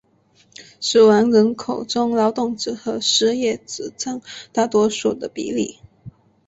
[0.79, 4.19] 死亡人口中劳动者和失业者占
[4.51, 5.77] 大多数的比例。